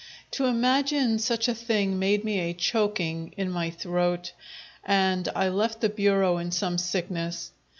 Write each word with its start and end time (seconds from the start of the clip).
To 0.31 0.45
imagine 0.45 1.19
such 1.19 1.47
a 1.47 1.53
thing 1.53 1.99
made 1.99 2.23
me 2.23 2.39
a 2.39 2.55
choking 2.55 3.35
in 3.37 3.51
my 3.51 3.69
throat, 3.69 4.31
and 4.83 5.29
I 5.35 5.47
left 5.49 5.79
the 5.79 5.89
bureau 5.89 6.39
in 6.39 6.49
some 6.49 6.79
sickness. 6.79 7.51